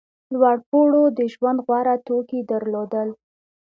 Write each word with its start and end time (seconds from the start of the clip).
لوړپوړو 0.33 1.03
د 1.17 1.19
ژوند 1.33 1.59
غوره 1.65 1.95
توکي 2.07 2.39
درلودل. 2.51 3.09